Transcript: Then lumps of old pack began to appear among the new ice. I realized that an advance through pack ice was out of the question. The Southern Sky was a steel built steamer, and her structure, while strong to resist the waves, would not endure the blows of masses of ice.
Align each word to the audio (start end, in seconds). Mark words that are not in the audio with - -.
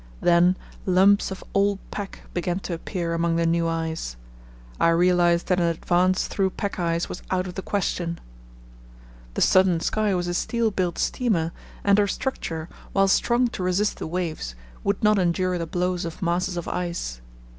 Then 0.19 0.57
lumps 0.87 1.29
of 1.29 1.43
old 1.53 1.77
pack 1.91 2.21
began 2.33 2.57
to 2.61 2.73
appear 2.73 3.13
among 3.13 3.35
the 3.35 3.45
new 3.45 3.67
ice. 3.67 4.15
I 4.79 4.89
realized 4.89 5.45
that 5.45 5.59
an 5.59 5.67
advance 5.67 6.25
through 6.27 6.49
pack 6.49 6.79
ice 6.79 7.07
was 7.07 7.21
out 7.29 7.45
of 7.45 7.53
the 7.53 7.61
question. 7.61 8.19
The 9.35 9.43
Southern 9.43 9.79
Sky 9.79 10.15
was 10.15 10.27
a 10.27 10.33
steel 10.33 10.71
built 10.71 10.97
steamer, 10.97 11.51
and 11.83 11.99
her 11.99 12.07
structure, 12.07 12.67
while 12.93 13.07
strong 13.07 13.47
to 13.49 13.61
resist 13.61 13.99
the 13.99 14.07
waves, 14.07 14.55
would 14.83 15.03
not 15.03 15.19
endure 15.19 15.59
the 15.59 15.67
blows 15.67 16.03
of 16.03 16.23
masses 16.23 16.57
of 16.57 16.67
ice. 16.67 17.21